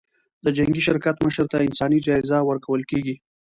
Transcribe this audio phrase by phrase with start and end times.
[0.43, 3.15] د جنګي شرکت مشر ته انساني جایزه ورکول کېږي.